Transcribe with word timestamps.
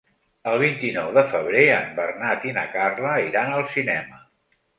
El 0.51 0.55
vint-i-nou 0.61 1.11
de 1.17 1.23
febrer 1.33 1.65
en 1.73 1.85
Bernat 1.99 2.49
i 2.49 2.55
na 2.57 2.65
Carla 2.73 3.13
iran 3.27 3.55
al 3.61 3.69
cinema. 3.77 4.21